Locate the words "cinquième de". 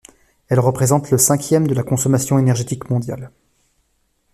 1.19-1.75